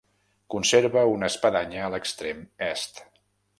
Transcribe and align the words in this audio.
Conserva 0.53 1.03
una 1.17 1.29
espadanya 1.33 1.85
a 1.89 1.93
l'extrem 1.97 2.43
est. 2.71 3.05